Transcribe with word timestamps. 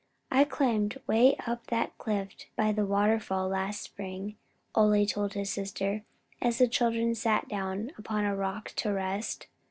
"I 0.31 0.45
climbed 0.45 0.99
way 1.05 1.35
up 1.45 1.67
that 1.67 1.95
cliff 1.99 2.29
by 2.55 2.71
the 2.71 2.87
waterfall 2.87 3.49
last 3.49 3.81
spring," 3.83 4.35
Ole 4.73 5.05
told 5.05 5.35
his 5.35 5.53
sister, 5.53 6.03
as 6.41 6.57
the 6.57 6.67
children 6.67 7.13
sat 7.13 7.47
down 7.47 7.91
upon 7.99 8.25
a 8.25 8.35
rock 8.35 8.71
to 8.77 8.91
rest. 8.91 9.45